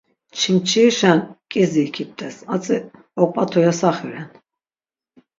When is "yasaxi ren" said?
3.65-4.27